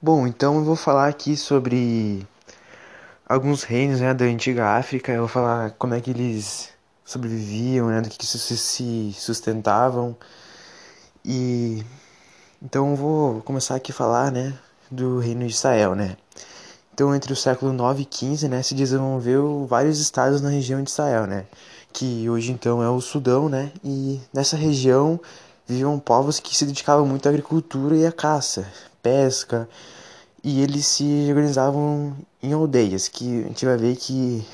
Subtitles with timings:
[0.00, 2.26] Bom, então eu vou falar aqui sobre
[3.26, 5.12] alguns reinos né, da antiga África.
[5.12, 6.70] Eu vou falar como é que eles
[7.04, 10.16] sobreviviam, né, do que se sustentavam.
[11.24, 11.84] E
[12.62, 14.56] então eu vou começar aqui a falar, né,
[14.90, 16.16] do reino de Israel, né.
[16.94, 20.90] Então entre o século 9 e 15, né, se desenvolveu vários estados na região de
[20.90, 21.46] Israel, né,
[21.92, 25.18] que hoje então é o Sudão, né, e nessa região
[25.66, 28.66] viviam povos que se dedicavam muito à agricultura e à caça,
[29.02, 29.68] pesca,
[30.42, 34.44] e eles se organizavam em aldeias, que a gente vai ver que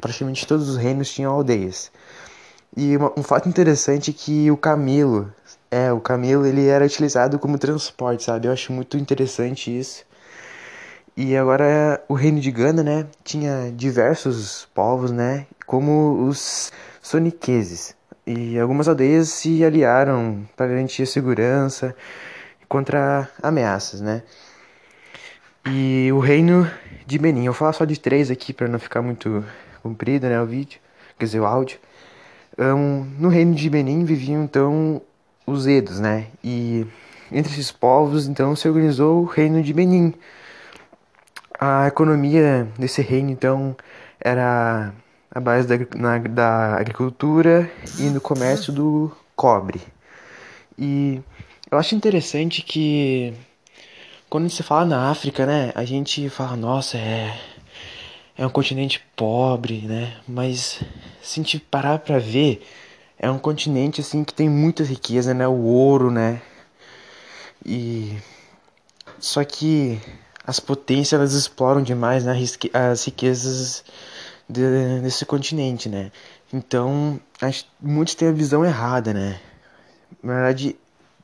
[0.00, 1.90] praticamente todos os reinos tinham aldeias.
[2.76, 5.32] E uma, um fato interessante é que o camelo,
[5.70, 8.48] é, o camelo ele era utilizado como transporte, sabe?
[8.48, 10.04] Eu acho muito interessante isso.
[11.16, 16.70] E agora o reino de Gana, né, tinha diversos povos, né, como os
[17.02, 17.97] soniqueses.
[18.30, 21.96] E algumas aldeias se aliaram para garantir a segurança
[22.68, 24.22] contra ameaças, né?
[25.64, 26.70] E o reino
[27.06, 27.46] de Benin.
[27.46, 29.42] Eu vou falar só de três aqui para não ficar muito
[29.82, 30.78] comprido, né, o vídeo,
[31.18, 31.78] quer dizer, o áudio.
[32.58, 35.00] Um, no reino de Benin viviam então
[35.46, 36.26] os Edos, né?
[36.44, 36.86] E
[37.32, 40.12] entre esses povos então se organizou o reino de Benin.
[41.58, 43.74] A economia desse reino então
[44.20, 44.92] era
[45.30, 49.80] a base da, na, da agricultura e no comércio do cobre.
[50.78, 51.20] E
[51.70, 53.34] eu acho interessante que
[54.30, 57.34] quando se fala na África, né, a gente fala, nossa, é
[58.38, 60.16] é um continente pobre, né?
[60.26, 60.80] Mas
[61.20, 62.64] se a gente parar para ver,
[63.18, 65.46] é um continente assim que tem muita riqueza, né?
[65.48, 66.40] O ouro, né?
[67.66, 68.16] E
[69.18, 70.00] só que
[70.46, 72.40] as potências elas exploram demais né?
[72.72, 73.84] as riquezas
[74.48, 76.10] de, desse continente, né?
[76.52, 79.40] Então, acho, muitos têm a visão errada, né?
[80.22, 80.76] Na verdade,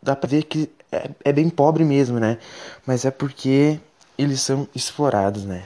[0.03, 2.39] dá pra ver que é, é bem pobre mesmo, né?
[2.87, 3.81] Mas é porque
[4.19, 5.65] eles são explorados, né?